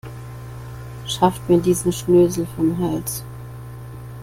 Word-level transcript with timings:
Schafft 1.05 1.47
mir 1.47 1.59
diesen 1.59 1.91
Schnösel 1.93 2.47
vom 2.57 2.75
Hals. 2.79 3.23